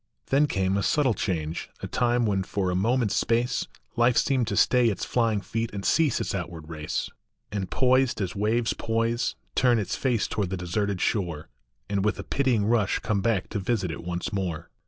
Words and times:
Then 0.31 0.47
came 0.47 0.77
a 0.77 0.81
subtle 0.81 1.13
change, 1.13 1.69
a 1.83 1.87
time 1.87 2.25
when 2.25 2.41
for 2.41 2.71
a 2.71 2.75
mo 2.75 2.97
ment 2.97 3.11
s 3.11 3.17
space 3.17 3.67
Life 3.95 4.17
seemed 4.17 4.47
to 4.47 4.57
stay 4.57 4.87
its 4.89 5.05
flying 5.05 5.41
feet 5.41 5.69
and 5.73 5.85
cease 5.85 6.19
its 6.19 6.33
outward 6.33 6.69
race, 6.69 7.11
And, 7.51 7.69
poised 7.69 8.19
as 8.19 8.35
waves 8.35 8.73
poise, 8.73 9.35
turn 9.53 9.77
its 9.77 9.95
face 9.95 10.27
toward 10.27 10.49
the 10.49 10.57
de 10.57 10.65
serted 10.65 11.01
shore, 11.01 11.49
And 11.87 12.03
with 12.03 12.17
a 12.17 12.23
pitying 12.23 12.65
rush 12.65 12.97
come 12.97 13.21
back 13.21 13.47
to 13.49 13.59
visit 13.59 13.91
it 13.91 14.03
once 14.03 14.33
more. 14.33 14.71